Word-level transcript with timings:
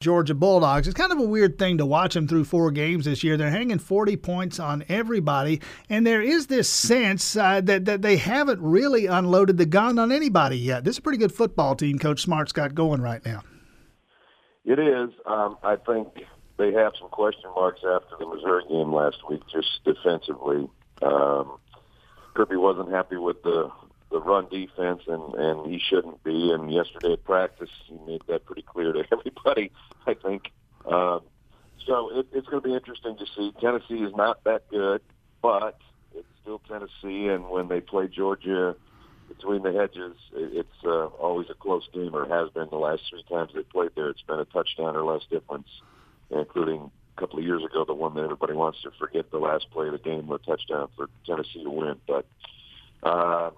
Georgia 0.00 0.34
Bulldogs. 0.34 0.88
It's 0.88 0.96
kind 0.96 1.12
of 1.12 1.18
a 1.18 1.26
weird 1.26 1.58
thing 1.58 1.76
to 1.76 1.84
watch 1.84 2.14
them 2.14 2.26
through 2.26 2.44
four 2.44 2.70
games 2.70 3.04
this 3.04 3.22
year. 3.22 3.36
They're 3.36 3.50
hanging 3.50 3.78
40 3.78 4.16
points 4.16 4.58
on 4.58 4.82
everybody, 4.88 5.60
and 5.90 6.06
there 6.06 6.22
is 6.22 6.46
this 6.46 6.70
sense 6.70 7.36
uh, 7.36 7.60
that, 7.60 7.84
that 7.84 8.00
they 8.00 8.16
haven't 8.16 8.62
really 8.62 9.04
unloaded 9.04 9.58
the 9.58 9.66
gun 9.66 9.98
on 9.98 10.10
anybody 10.10 10.56
yet. 10.56 10.84
This 10.84 10.94
is 10.94 11.00
a 11.00 11.02
pretty 11.02 11.18
good 11.18 11.34
football 11.34 11.76
team 11.76 11.98
Coach 11.98 12.22
Smart's 12.22 12.52
got 12.52 12.74
going 12.74 13.02
right 13.02 13.22
now. 13.26 13.42
It 14.64 14.78
is. 14.78 15.10
Um, 15.26 15.58
I 15.62 15.76
think 15.76 16.08
they 16.56 16.72
have 16.72 16.94
some 16.98 17.10
question 17.10 17.50
marks 17.54 17.80
after 17.86 18.16
the 18.18 18.26
Missouri 18.26 18.64
game 18.70 18.94
last 18.94 19.18
week, 19.28 19.42
just 19.52 19.84
defensively. 19.84 20.66
Um, 21.02 21.58
Kirby 22.32 22.56
wasn't 22.56 22.90
happy 22.90 23.16
with 23.16 23.42
the 23.42 23.70
the 24.10 24.20
run 24.20 24.48
defense, 24.48 25.02
and 25.06 25.34
and 25.34 25.66
he 25.70 25.78
shouldn't 25.78 26.22
be. 26.24 26.52
And 26.52 26.72
yesterday 26.72 27.14
at 27.14 27.24
practice, 27.24 27.70
he 27.86 27.96
made 28.06 28.22
that 28.28 28.44
pretty 28.44 28.62
clear 28.62 28.92
to 28.92 29.04
everybody. 29.12 29.70
I 30.06 30.14
think. 30.14 30.52
Um, 30.86 31.20
so 31.86 32.10
it, 32.18 32.26
it's 32.32 32.46
going 32.48 32.62
to 32.62 32.68
be 32.68 32.74
interesting 32.74 33.16
to 33.16 33.26
see. 33.36 33.52
Tennessee 33.60 34.02
is 34.02 34.14
not 34.14 34.44
that 34.44 34.68
good, 34.68 35.00
but 35.42 35.78
it's 36.14 36.28
still 36.42 36.60
Tennessee, 36.68 37.28
and 37.28 37.48
when 37.48 37.68
they 37.68 37.80
play 37.80 38.08
Georgia 38.08 38.76
between 39.28 39.62
the 39.62 39.72
hedges, 39.72 40.16
it's 40.34 40.68
uh, 40.84 41.06
always 41.06 41.48
a 41.50 41.54
close 41.54 41.88
game, 41.92 42.14
or 42.14 42.26
has 42.26 42.50
been 42.50 42.68
the 42.70 42.76
last 42.76 43.02
three 43.08 43.22
times 43.28 43.52
they 43.54 43.62
played 43.62 43.90
there. 43.94 44.08
It's 44.08 44.22
been 44.22 44.40
a 44.40 44.44
touchdown 44.44 44.96
or 44.96 45.04
less 45.04 45.22
difference, 45.30 45.68
including 46.30 46.90
a 47.16 47.20
couple 47.20 47.38
of 47.38 47.44
years 47.44 47.62
ago, 47.64 47.84
the 47.84 47.94
one 47.94 48.14
that 48.14 48.24
everybody 48.24 48.54
wants 48.54 48.82
to 48.82 48.90
forget 48.98 49.30
the 49.30 49.38
last 49.38 49.70
play 49.70 49.86
of 49.86 49.92
the 49.92 49.98
game, 49.98 50.30
a 50.30 50.38
touchdown 50.38 50.88
for 50.96 51.08
Tennessee 51.26 51.62
to 51.62 51.70
win. 51.70 51.96
But 52.06 52.26
uh, 53.02 53.50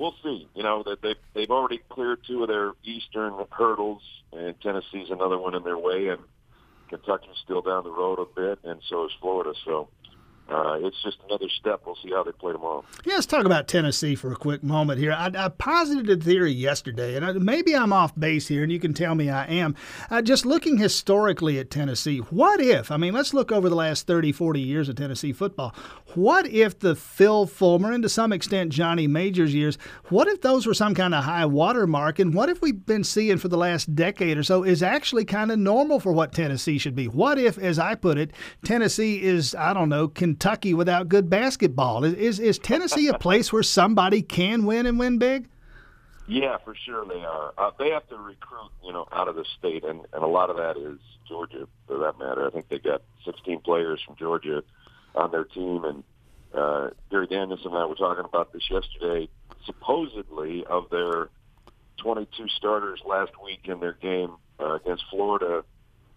we'll 0.00 0.14
see. 0.22 0.48
You 0.54 0.62
know 0.62 0.82
that 0.84 1.02
they 1.02 1.14
they've 1.34 1.50
already 1.50 1.80
cleared 1.90 2.20
two 2.26 2.42
of 2.42 2.48
their 2.48 2.72
eastern 2.82 3.34
hurdles, 3.50 4.02
and 4.32 4.58
Tennessee's 4.60 5.10
another 5.10 5.38
one 5.38 5.54
in 5.54 5.62
their 5.62 5.78
way, 5.78 6.08
and 6.08 6.20
Kentucky's 6.88 7.36
still 7.44 7.60
down 7.60 7.84
the 7.84 7.90
road 7.90 8.18
a 8.18 8.24
bit, 8.34 8.58
and 8.64 8.80
so 8.88 9.04
is 9.04 9.12
Florida. 9.20 9.52
So 9.64 9.88
uh, 10.52 10.78
it's 10.80 11.02
just 11.02 11.18
another 11.28 11.48
step. 11.48 11.82
We'll 11.86 11.96
see 11.96 12.10
how 12.10 12.24
they 12.24 12.32
play 12.32 12.52
tomorrow. 12.52 12.84
Yeah, 13.04 13.14
let's 13.14 13.26
talk 13.26 13.44
about 13.44 13.68
Tennessee 13.68 14.14
for 14.14 14.32
a 14.32 14.36
quick 14.36 14.62
moment 14.62 14.98
here. 14.98 15.12
I, 15.12 15.30
I 15.34 15.48
posited 15.48 16.10
a 16.10 16.16
theory 16.22 16.52
yesterday, 16.52 17.16
and 17.16 17.24
I, 17.24 17.32
maybe 17.32 17.74
I'm 17.74 17.92
off 17.92 18.18
base 18.18 18.48
here, 18.48 18.62
and 18.62 18.72
you 18.72 18.80
can 18.80 18.94
tell 18.94 19.14
me 19.14 19.30
I 19.30 19.46
am. 19.46 19.74
Uh, 20.10 20.22
just 20.22 20.44
looking 20.44 20.78
historically 20.78 21.58
at 21.58 21.70
Tennessee, 21.70 22.18
what 22.18 22.60
if, 22.60 22.90
I 22.90 22.96
mean, 22.96 23.14
let's 23.14 23.34
look 23.34 23.52
over 23.52 23.68
the 23.68 23.74
last 23.76 24.06
30, 24.06 24.32
40 24.32 24.60
years 24.60 24.88
of 24.88 24.96
Tennessee 24.96 25.32
football. 25.32 25.74
What 26.14 26.46
if 26.46 26.78
the 26.78 26.96
Phil 26.96 27.46
Fulmer, 27.46 27.92
and 27.92 28.02
to 28.02 28.08
some 28.08 28.32
extent 28.32 28.72
Johnny 28.72 29.06
Majors 29.06 29.54
years, 29.54 29.78
what 30.08 30.26
if 30.26 30.40
those 30.40 30.66
were 30.66 30.74
some 30.74 30.94
kind 30.94 31.14
of 31.14 31.24
high 31.24 31.46
water 31.46 31.86
mark? 31.86 32.18
And 32.18 32.34
what 32.34 32.48
if 32.48 32.60
we've 32.60 32.84
been 32.84 33.04
seeing 33.04 33.38
for 33.38 33.48
the 33.48 33.56
last 33.56 33.94
decade 33.94 34.36
or 34.36 34.42
so 34.42 34.64
is 34.64 34.82
actually 34.82 35.24
kind 35.24 35.52
of 35.52 35.58
normal 35.58 36.00
for 36.00 36.12
what 36.12 36.32
Tennessee 36.32 36.78
should 36.78 36.96
be? 36.96 37.06
What 37.06 37.38
if, 37.38 37.58
as 37.58 37.78
I 37.78 37.94
put 37.94 38.18
it, 38.18 38.32
Tennessee 38.64 39.22
is, 39.22 39.54
I 39.54 39.72
don't 39.72 39.88
know, 39.88 40.08
Kentucky 40.40 40.72
without 40.72 41.10
good 41.10 41.28
basketball. 41.28 42.02
Is, 42.02 42.14
is, 42.14 42.38
is 42.38 42.58
Tennessee 42.58 43.08
a 43.08 43.18
place 43.18 43.52
where 43.52 43.62
somebody 43.62 44.22
can 44.22 44.64
win 44.64 44.86
and 44.86 44.98
win 44.98 45.18
big? 45.18 45.48
Yeah, 46.26 46.56
for 46.64 46.74
sure 46.74 47.04
they 47.04 47.22
are. 47.22 47.52
Uh, 47.58 47.72
they 47.78 47.90
have 47.90 48.08
to 48.08 48.16
recruit, 48.16 48.70
you 48.82 48.90
know, 48.92 49.06
out 49.12 49.28
of 49.28 49.36
the 49.36 49.44
state, 49.58 49.84
and, 49.84 50.00
and 50.14 50.22
a 50.22 50.26
lot 50.26 50.48
of 50.48 50.56
that 50.56 50.78
is 50.78 50.98
Georgia, 51.28 51.68
for 51.86 51.98
that 51.98 52.18
matter. 52.18 52.46
I 52.46 52.50
think 52.50 52.68
they 52.70 52.78
got 52.78 53.02
16 53.26 53.60
players 53.60 54.00
from 54.06 54.16
Georgia 54.16 54.62
on 55.14 55.30
their 55.30 55.44
team, 55.44 55.84
and 55.84 56.04
uh, 56.54 56.90
Gary 57.10 57.26
Danielson 57.26 57.72
and 57.72 57.76
I 57.76 57.84
were 57.84 57.94
talking 57.94 58.24
about 58.24 58.52
this 58.54 58.62
yesterday. 58.70 59.28
Supposedly, 59.66 60.64
of 60.64 60.88
their 60.88 61.28
22 61.98 62.48
starters 62.48 63.02
last 63.04 63.32
week 63.44 63.60
in 63.64 63.80
their 63.80 63.92
game 63.92 64.36
uh, 64.58 64.76
against 64.76 65.04
Florida, 65.10 65.64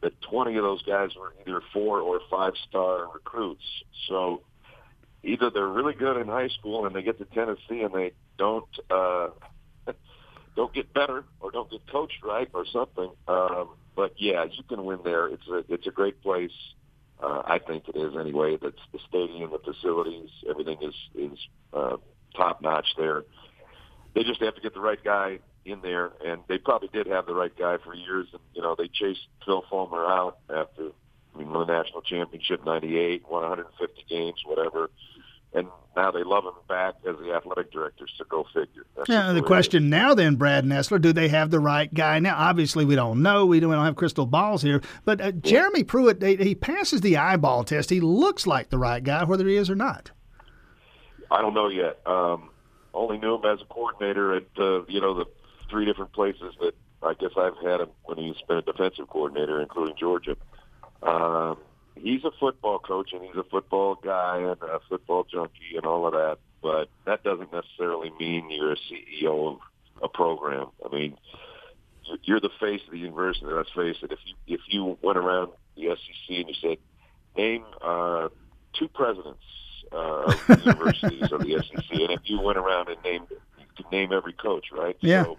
that 0.04 0.22
20 0.22 0.56
of 0.58 0.64
those 0.64 0.84
guys 0.84 1.10
were 1.18 1.34
either 1.48 1.62
four 1.74 2.02
or 2.02 2.20
five 2.30 2.54
star 2.70 3.08
recruits. 3.12 3.64
So 4.08 4.42
either 5.24 5.50
they're 5.50 5.68
really 5.68 5.94
good 5.94 6.18
in 6.18 6.28
high 6.28 6.50
school 6.50 6.86
and 6.86 6.96
they 6.96 7.02
get 7.02 7.18
to 7.18 7.26
Tennessee 7.26 7.82
and 7.82 7.94
they 7.94 8.12
don't 8.38 8.68
uh, 8.92 9.30
don't 10.56 10.74
get 10.74 10.94
better 10.94 11.24
or 11.40 11.52
don't 11.52 11.72
get 11.72 11.82
coached 11.92 12.22
right 12.24 12.50
or 12.54 12.66
something. 12.72 13.12
Um, 13.28 13.70
but 13.96 14.14
yeah, 14.18 14.44
you 14.44 14.64
can 14.64 14.84
win 14.84 15.00
there. 15.04 15.28
It's 15.28 15.48
a 15.48 15.64
it's 15.70 15.88
a 15.88 15.92
great 15.92 16.22
place. 16.22 16.52
Uh, 17.22 17.42
I 17.46 17.60
think 17.60 17.88
it 17.88 17.96
is 17.96 18.16
anyway. 18.20 18.58
That's 18.62 18.76
the 18.92 19.00
stadium, 19.08 19.52
the 19.52 19.74
facilities, 19.74 20.30
everything 20.50 20.78
is 20.82 20.96
is 21.16 21.40
uh, 21.72 21.98
top 22.36 22.62
notch 22.62 22.88
there. 22.98 23.24
They 24.14 24.24
just 24.24 24.42
have 24.42 24.56
to 24.56 24.62
get 24.62 24.74
the 24.74 24.82
right 24.82 25.02
guy 25.02 25.40
in 25.66 25.82
there, 25.82 26.12
and 26.26 26.42
they 26.48 26.58
probably 26.58 26.90
did 26.92 27.08
have 27.08 27.26
the 27.26 27.34
right 27.34 27.56
guy 27.58 27.78
for 27.78 27.94
years. 27.94 28.28
And 28.32 28.42
you 28.54 28.62
know, 28.62 28.76
they 28.76 28.88
chased 28.88 29.28
Phil 29.46 29.64
Fulmer 29.70 30.06
out 30.06 30.38
after 30.50 30.92
I 31.34 31.40
mean, 31.40 31.52
the 31.52 31.66
national 31.66 32.02
championship 32.02 32.66
'98, 32.66 33.24
won 33.30 33.42
150 33.42 34.06
games, 34.10 34.42
whatever. 34.46 34.90
And 35.56 35.68
now 35.96 36.10
they 36.10 36.24
love 36.24 36.46
him 36.46 36.54
back 36.68 36.96
as 37.08 37.16
the 37.18 37.32
athletic 37.34 37.72
director. 37.72 38.08
So 38.18 38.26
go 38.28 38.44
figure. 38.54 38.88
That's 38.96 39.08
yeah. 39.08 39.32
The 39.34 39.44
question 39.44 39.88
now, 39.88 40.16
then, 40.16 40.36
Brad 40.36 40.66
Nessler, 40.66 41.00
do 41.00 41.14
they 41.14 41.28
have 41.28 41.52
the 41.52 41.60
right 41.60 41.94
guy 41.94 42.18
now? 42.18 42.36
Obviously, 42.36 42.86
we 42.86 42.96
don't 42.96 43.22
know. 43.22 43.46
We 43.46 43.60
don't, 43.60 43.70
we 43.70 43.76
don't 43.76 43.86
have 43.86 43.96
crystal 43.96 44.26
balls 44.26 44.64
here. 44.64 44.82
But 45.06 45.22
uh, 45.22 45.32
Jeremy 45.32 45.84
Pruitt, 45.84 46.24
he 46.24 46.56
passes 46.56 47.02
the 47.02 47.18
eyeball 47.18 47.64
test. 47.64 47.92
He 47.92 48.00
looks 48.00 48.48
like 48.48 48.70
the 48.70 48.80
right 48.80 49.04
guy, 49.04 49.24
whether 49.26 49.48
he 49.48 49.56
is 49.56 49.70
or 49.70 49.76
not. 49.76 50.10
I 51.30 51.42
don't 51.42 51.54
know 51.54 51.68
yet. 51.68 52.00
Um, 52.08 52.50
only 52.94 53.18
knew 53.18 53.36
him 53.36 53.46
as 53.46 53.62
a 53.62 53.66
coordinator 53.66 54.36
at 54.36 54.46
uh, 54.58 54.86
you 54.86 55.02
know 55.02 55.14
the 55.14 55.26
three 55.74 55.86
different 55.86 56.14
places 56.14 56.54
that 56.62 56.76
I 57.02 57.16
guess 57.16 57.32
I've 57.36 57.58
had 57.58 57.82
him 57.82 57.90
when 58.04 58.20
he's 58.20 58.36
been 58.48 58.58
a 58.58 58.62
defensive 58.62 59.10
coordinator, 59.10 59.60
including 59.60 59.96
Georgia. 60.00 60.38
Um, 61.02 61.58
he's 61.96 62.24
a 62.24 62.32
football 62.40 62.78
coach 62.78 63.12
and 63.12 63.24
he's 63.24 63.36
a 63.36 63.44
football 63.44 63.96
guy 63.96 64.38
and 64.38 64.62
a 64.62 64.80
football 64.88 65.24
junkie 65.24 65.76
and 65.76 65.86
all 65.86 66.06
of 66.06 66.14
that, 66.14 66.38
but 66.62 66.90
that 67.06 67.24
doesn't 67.24 67.52
necessarily 67.52 68.12
mean 68.20 68.52
you're 68.52 68.74
a 68.74 68.78
CEO 68.78 69.54
of 69.54 69.60
a 70.04 70.08
program. 70.08 70.68
I 70.86 70.96
mean, 70.96 71.18
you're 72.22 72.40
the 72.40 72.52
face 72.60 72.82
of 72.86 72.92
the 72.92 73.00
university. 73.00 73.48
Let's 73.48 73.72
face 73.72 73.98
it. 74.04 74.12
If 74.12 74.20
you 74.26 74.36
if 74.56 74.62
you 74.68 74.98
went 75.02 75.18
around 75.18 75.54
the 75.76 75.96
SEC 75.96 76.38
and 76.38 76.50
you 76.50 76.56
said, 76.62 76.78
name 77.36 77.64
uh, 77.82 78.30
two 78.74 78.90
presidents 78.90 79.44
uh, 79.92 80.24
of 80.24 80.48
the 80.48 80.62
universities 80.66 81.32
of 81.32 81.42
the 81.42 81.64
SEC, 81.64 82.00
and 82.00 82.12
if 82.12 82.22
you 82.26 82.40
went 82.40 82.60
around 82.60 82.90
and 82.90 83.02
named, 83.04 83.28
you 83.32 83.66
could 83.76 83.92
name 83.92 84.14
every 84.14 84.34
coach, 84.34 84.68
right? 84.72 84.98
Yeah. 85.02 85.24
So, 85.24 85.38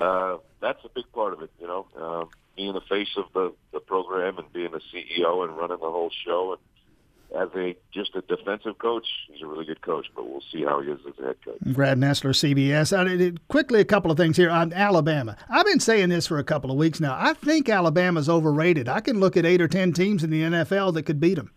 uh, 0.00 0.38
that's 0.60 0.84
a 0.84 0.88
big 0.88 1.04
part 1.12 1.32
of 1.32 1.42
it, 1.42 1.50
you 1.60 1.66
know, 1.66 1.86
um, 1.96 2.28
being 2.56 2.72
the 2.72 2.80
face 2.82 3.16
of 3.16 3.24
the, 3.34 3.52
the 3.72 3.80
program 3.80 4.38
and 4.38 4.52
being 4.52 4.70
the 4.72 4.80
CEO 4.92 5.44
and 5.44 5.56
running 5.56 5.78
the 5.78 5.90
whole 5.90 6.10
show. 6.24 6.56
And 6.56 7.42
as 7.42 7.48
a 7.56 7.76
just 7.92 8.14
a 8.14 8.20
defensive 8.22 8.78
coach, 8.78 9.06
he's 9.30 9.42
a 9.42 9.46
really 9.46 9.64
good 9.64 9.80
coach, 9.80 10.06
but 10.14 10.28
we'll 10.28 10.42
see 10.52 10.64
how 10.64 10.80
he 10.80 10.90
is 10.90 11.00
as 11.06 11.18
a 11.18 11.26
head 11.28 11.36
coach. 11.44 11.58
Brad 11.62 11.98
Nessler, 11.98 12.34
CBS. 12.34 12.92
Uh, 12.92 13.36
quickly, 13.48 13.80
a 13.80 13.84
couple 13.84 14.10
of 14.10 14.16
things 14.16 14.36
here 14.36 14.50
on 14.50 14.72
Alabama. 14.72 15.36
I've 15.48 15.66
been 15.66 15.80
saying 15.80 16.10
this 16.10 16.26
for 16.26 16.38
a 16.38 16.44
couple 16.44 16.70
of 16.70 16.76
weeks 16.76 17.00
now. 17.00 17.16
I 17.18 17.32
think 17.34 17.68
Alabama's 17.68 18.28
overrated. 18.28 18.88
I 18.88 19.00
can 19.00 19.18
look 19.18 19.36
at 19.36 19.46
eight 19.46 19.62
or 19.62 19.68
ten 19.68 19.92
teams 19.92 20.22
in 20.22 20.30
the 20.30 20.42
NFL 20.42 20.94
that 20.94 21.04
could 21.04 21.20
beat 21.20 21.36
them. 21.36 21.52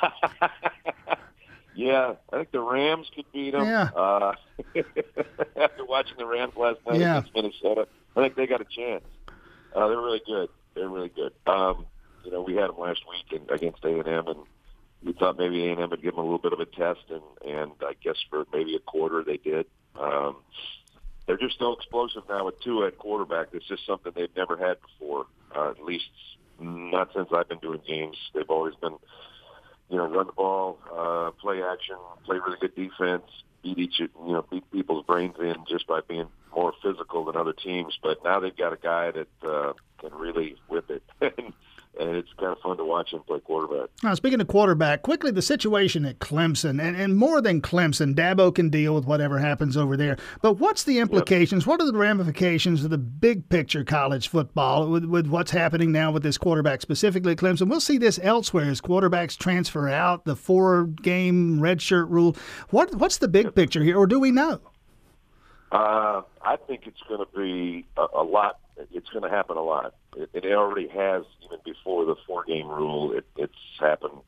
Yeah, 1.74 2.14
I 2.32 2.36
think 2.36 2.52
the 2.52 2.60
Rams 2.60 3.10
could 3.14 3.24
beat 3.32 3.50
them. 3.50 3.64
Yeah. 3.64 3.90
Uh, 3.96 4.32
watching 5.94 6.16
the 6.18 6.26
Rams 6.26 6.54
last 6.56 6.80
night 6.88 6.98
yeah. 6.98 7.18
against 7.18 7.34
Minnesota, 7.36 7.86
I 8.16 8.22
think 8.22 8.34
they 8.34 8.48
got 8.48 8.60
a 8.60 8.64
chance. 8.64 9.04
Uh, 9.74 9.86
they're 9.86 9.96
really 9.96 10.22
good. 10.26 10.48
They're 10.74 10.88
really 10.88 11.08
good. 11.08 11.32
Um, 11.46 11.86
you 12.24 12.32
know, 12.32 12.42
we 12.42 12.56
had 12.56 12.68
them 12.70 12.80
last 12.80 13.02
week 13.08 13.40
in, 13.40 13.54
against 13.54 13.84
A 13.84 14.00
and 14.00 14.08
M, 14.08 14.26
and 14.26 14.40
we 15.04 15.12
thought 15.12 15.38
maybe 15.38 15.68
A 15.68 15.70
and 15.70 15.80
M 15.80 15.90
would 15.90 16.02
give 16.02 16.16
them 16.16 16.24
a 16.24 16.26
little 16.26 16.38
bit 16.38 16.52
of 16.52 16.58
a 16.58 16.66
test, 16.66 17.04
and 17.10 17.22
and 17.46 17.70
I 17.80 17.92
guess 18.02 18.16
for 18.28 18.44
maybe 18.52 18.74
a 18.74 18.80
quarter 18.80 19.22
they 19.22 19.36
did. 19.36 19.66
Um, 19.94 20.38
they're 21.26 21.38
just 21.38 21.60
so 21.60 21.72
explosive 21.72 22.24
now 22.28 22.44
with 22.46 22.60
Tua 22.60 22.88
at 22.88 22.98
quarterback. 22.98 23.48
It's 23.52 23.66
just 23.66 23.86
something 23.86 24.12
they've 24.16 24.36
never 24.36 24.56
had 24.56 24.78
before. 24.80 25.26
Uh, 25.54 25.70
at 25.70 25.84
least 25.84 26.10
not 26.58 27.10
since 27.14 27.28
I've 27.32 27.48
been 27.48 27.60
doing 27.60 27.80
games. 27.86 28.16
They've 28.34 28.50
always 28.50 28.74
been 28.74 28.96
you 29.90 29.98
know, 29.98 30.06
run 30.06 30.26
the 30.26 30.32
ball, 30.32 30.78
uh, 30.92 31.30
play 31.40 31.62
action, 31.62 31.96
play 32.24 32.38
really 32.38 32.58
good 32.60 32.74
defense, 32.74 33.30
beat 33.64 33.78
each, 33.78 33.98
you 33.98 34.08
know, 34.18 34.44
beat 34.50 34.70
people's 34.70 35.04
brains 35.06 35.34
in 35.40 35.54
just 35.68 35.86
by 35.86 36.00
being 36.06 36.28
more 36.54 36.72
physical 36.82 37.24
than 37.24 37.36
other 37.36 37.52
teams. 37.52 37.98
But 38.02 38.22
now 38.24 38.40
they've 38.40 38.56
got 38.56 38.72
a 38.72 38.76
guy 38.76 39.10
that 39.10 39.28
uh, 39.42 39.72
can 39.98 40.14
really 40.14 40.56
whip 40.68 40.90
it. 40.90 41.02
and 41.98 42.16
it's 42.16 42.32
kind 42.38 42.52
of 42.52 42.58
fun 42.58 42.76
to 42.76 42.84
watch 42.84 43.12
him 43.12 43.20
play 43.20 43.40
quarterback. 43.40 43.90
Now, 44.02 44.14
speaking 44.14 44.40
of 44.40 44.48
quarterback, 44.48 45.02
quickly 45.02 45.30
the 45.30 45.42
situation 45.42 46.04
at 46.04 46.18
Clemson, 46.18 46.82
and, 46.82 46.96
and 46.96 47.16
more 47.16 47.40
than 47.40 47.60
Clemson, 47.60 48.14
Dabo 48.14 48.54
can 48.54 48.68
deal 48.68 48.94
with 48.94 49.04
whatever 49.04 49.38
happens 49.38 49.76
over 49.76 49.96
there. 49.96 50.16
But 50.42 50.54
what's 50.54 50.84
the 50.84 50.98
implications? 50.98 51.62
Yep. 51.62 51.68
What 51.68 51.80
are 51.80 51.90
the 51.90 51.98
ramifications 51.98 52.84
of 52.84 52.90
the 52.90 52.98
big 52.98 53.48
picture 53.48 53.84
college 53.84 54.28
football 54.28 54.90
with, 54.90 55.04
with 55.04 55.26
what's 55.28 55.50
happening 55.50 55.92
now 55.92 56.10
with 56.10 56.22
this 56.22 56.38
quarterback, 56.38 56.82
specifically 56.82 57.32
at 57.32 57.38
Clemson? 57.38 57.68
We'll 57.68 57.80
see 57.80 57.98
this 57.98 58.18
elsewhere 58.22 58.70
as 58.70 58.80
quarterbacks 58.80 59.36
transfer 59.36 59.88
out, 59.88 60.24
the 60.24 60.36
four 60.36 60.86
game 60.86 61.60
redshirt 61.60 62.10
rule. 62.10 62.36
What 62.70 62.94
What's 62.94 63.18
the 63.18 63.28
big 63.28 63.46
yep. 63.46 63.54
picture 63.54 63.82
here, 63.82 63.96
or 63.96 64.06
do 64.06 64.18
we 64.18 64.30
know? 64.30 64.60
Uh, 65.74 66.22
I 66.40 66.56
think 66.68 66.82
it's 66.86 67.02
going 67.08 67.18
to 67.18 67.36
be 67.36 67.84
a, 67.96 68.06
a 68.20 68.22
lot. 68.22 68.60
It's 68.92 69.08
going 69.10 69.24
to 69.24 69.28
happen 69.28 69.56
a 69.56 69.62
lot. 69.62 69.94
It, 70.16 70.30
it 70.32 70.46
already 70.52 70.86
has, 70.86 71.24
even 71.44 71.58
before 71.64 72.04
the 72.04 72.14
four-game 72.28 72.68
rule. 72.68 73.10
It, 73.10 73.26
it's 73.36 73.52
happened. 73.80 74.20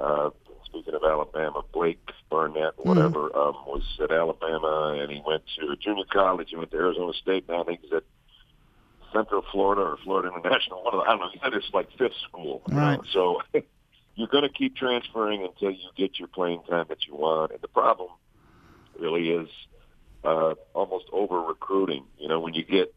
Uh, 0.00 0.30
speaking 0.64 0.94
of 0.94 1.02
Alabama, 1.04 1.60
Blake 1.70 2.00
Barnett, 2.30 2.72
whatever, 2.78 3.28
mm. 3.28 3.36
um, 3.36 3.54
was 3.66 3.82
at 4.02 4.10
Alabama, 4.10 4.96
and 4.98 5.12
he 5.12 5.22
went 5.26 5.42
to 5.58 5.76
junior 5.76 6.04
college. 6.10 6.48
He 6.48 6.56
went 6.56 6.70
to 6.70 6.78
Arizona 6.78 7.12
State. 7.12 7.46
Now 7.46 7.60
I 7.60 7.64
think 7.64 7.80
he's 7.82 7.92
at 7.92 8.04
Central 9.12 9.44
Florida 9.52 9.82
or 9.82 9.98
Florida 10.02 10.30
International. 10.34 10.82
One 10.82 10.94
of 10.94 11.00
the, 11.00 11.06
I 11.06 11.10
don't 11.10 11.20
know. 11.20 11.28
He 11.30 11.40
said 11.42 11.52
it's 11.52 11.68
like 11.74 11.88
fifth 11.98 12.16
school. 12.26 12.62
Right. 12.68 12.98
So 13.12 13.42
you're 14.14 14.28
going 14.28 14.44
to 14.44 14.48
keep 14.48 14.76
transferring 14.76 15.44
until 15.44 15.72
you 15.72 15.90
get 15.94 16.18
your 16.18 16.28
playing 16.28 16.62
time 16.70 16.86
that 16.88 17.06
you 17.06 17.14
want. 17.14 17.52
And 17.52 17.60
the 17.60 17.68
problem 17.68 18.08
really 18.98 19.28
is 19.28 19.48
uh, 20.24 20.54
almost 20.72 21.06
over 21.12 21.40
recruiting. 21.40 22.04
You 22.18 22.28
know, 22.28 22.40
when 22.40 22.54
you 22.54 22.64
get 22.64 22.94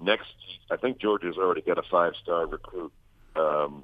next, 0.00 0.34
I 0.70 0.76
think 0.76 0.98
Georgia's 0.98 1.36
already 1.36 1.62
got 1.62 1.78
a 1.78 1.82
five 1.90 2.12
star 2.22 2.46
recruit 2.46 2.92
um, 3.36 3.82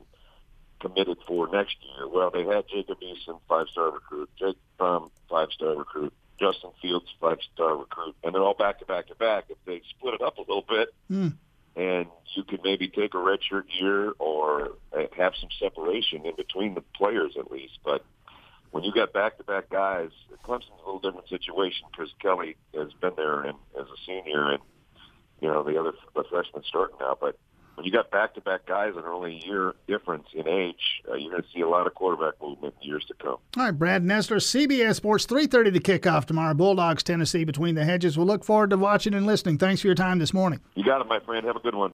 committed 0.80 1.18
for 1.26 1.48
next 1.48 1.76
year. 1.82 2.08
Well, 2.08 2.30
they 2.30 2.44
had 2.44 2.64
Jacob 2.68 2.98
Eason, 3.00 3.40
five 3.48 3.66
star 3.72 3.90
recruit, 3.90 4.30
Jake 4.38 4.56
Fromm, 4.78 5.10
five 5.28 5.48
star 5.52 5.76
recruit, 5.76 6.12
Justin 6.38 6.70
Fields, 6.80 7.06
five 7.20 7.38
star 7.52 7.76
recruit, 7.76 8.16
and 8.22 8.34
they're 8.34 8.42
all 8.42 8.54
back 8.54 8.78
to 8.78 8.86
back 8.86 9.08
to 9.08 9.14
back. 9.14 9.44
If 9.48 9.58
they 9.66 9.82
split 9.90 10.14
it 10.14 10.22
up 10.22 10.38
a 10.38 10.42
little 10.42 10.64
bit, 10.68 10.88
mm. 11.10 11.34
and 11.76 12.06
you 12.34 12.44
could 12.44 12.60
maybe 12.62 12.88
take 12.88 13.14
a 13.14 13.18
redshirt 13.18 13.64
year 13.80 14.12
or 14.18 14.70
have 15.16 15.32
some 15.40 15.50
separation 15.58 16.24
in 16.24 16.34
between 16.36 16.74
the 16.74 16.82
players 16.94 17.32
at 17.38 17.50
least, 17.50 17.78
but 17.84 18.04
when 18.70 18.84
you 18.84 18.92
got 18.92 19.12
back 19.12 19.38
to 19.38 19.44
back 19.44 19.70
guys, 19.70 20.10
Clemson's 20.44 20.80
a 20.82 20.86
little 20.86 21.00
different 21.00 21.28
situation 21.28 21.86
because 21.90 22.12
Kelly 22.20 22.56
has 22.74 22.92
been 23.00 23.12
there 23.16 23.42
and 23.42 23.58
as 23.78 23.86
a 23.86 23.96
senior, 24.06 24.52
and 24.52 24.62
you 25.40 25.48
know 25.48 25.62
the 25.62 25.78
other 25.78 25.92
the 26.14 26.24
freshmen 26.30 26.62
starting 26.66 26.96
now, 27.00 27.16
but 27.20 27.36
when 27.80 27.86
you 27.86 27.92
got 27.92 28.10
back-to-back 28.10 28.66
guys 28.66 28.92
are 28.94 29.10
only 29.10 29.40
a 29.42 29.46
year 29.46 29.74
difference 29.88 30.26
in 30.34 30.46
age, 30.46 31.00
uh, 31.08 31.14
you're 31.14 31.30
going 31.30 31.42
to 31.42 31.48
see 31.48 31.62
a 31.62 31.68
lot 31.68 31.86
of 31.86 31.94
quarterback 31.94 32.34
movement 32.42 32.74
in 32.82 32.86
years 32.86 33.06
to 33.06 33.14
come. 33.14 33.38
All 33.56 33.64
right, 33.64 33.70
Brad 33.70 34.04
Nessler, 34.04 34.36
CBS 34.36 34.96
Sports, 34.96 35.24
3.30 35.24 35.72
to 35.72 35.80
kickoff 35.80 36.26
tomorrow, 36.26 36.52
Bulldogs, 36.52 37.02
Tennessee, 37.02 37.44
between 37.44 37.76
the 37.76 37.86
hedges. 37.86 38.18
We'll 38.18 38.26
look 38.26 38.44
forward 38.44 38.68
to 38.68 38.76
watching 38.76 39.14
and 39.14 39.24
listening. 39.24 39.56
Thanks 39.56 39.80
for 39.80 39.86
your 39.86 39.94
time 39.94 40.18
this 40.18 40.34
morning. 40.34 40.60
You 40.74 40.84
got 40.84 41.00
it, 41.00 41.06
my 41.06 41.20
friend. 41.20 41.46
Have 41.46 41.56
a 41.56 41.60
good 41.60 41.74
one. 41.74 41.88